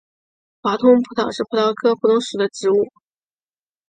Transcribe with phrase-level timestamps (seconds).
[0.63, 2.91] 华东葡萄是葡萄科葡萄属的植物。